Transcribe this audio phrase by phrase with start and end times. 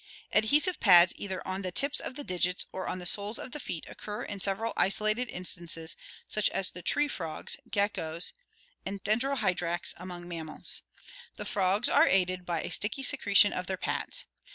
[0.33, 3.59] Adhesive pads cither on the tips of the digits or on the soles of the
[3.59, 5.95] feet occur in several isolated instances,
[6.27, 8.33] such as the tree frogs, geckoes,
[8.83, 10.81] and Dendrohyrax among mammals.
[11.35, 14.25] The frogs are aided by a sticky secretion of their pads.